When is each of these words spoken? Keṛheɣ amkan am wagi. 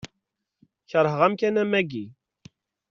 Keṛheɣ 0.89 1.21
amkan 1.27 1.61
am 1.61 1.73
wagi. 1.75 2.05